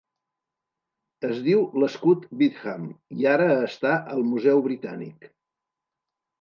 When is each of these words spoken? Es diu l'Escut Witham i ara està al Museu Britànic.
Es 1.29 1.41
diu 1.47 1.61
l'Escut 1.83 2.25
Witham 2.41 2.89
i 3.19 3.29
ara 3.35 3.49
està 3.69 3.95
al 4.17 4.27
Museu 4.33 4.67
Britànic. 4.73 5.33